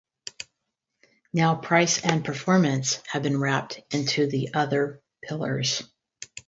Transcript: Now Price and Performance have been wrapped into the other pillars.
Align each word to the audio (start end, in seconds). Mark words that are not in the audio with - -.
Now 1.31 1.53
Price 1.53 2.03
and 2.03 2.25
Performance 2.25 3.03
have 3.05 3.21
been 3.21 3.39
wrapped 3.39 3.81
into 3.93 4.25
the 4.25 4.51
other 4.55 4.99
pillars. 5.21 5.83